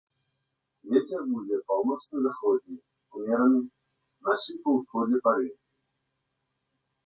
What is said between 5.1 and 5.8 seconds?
парывісты.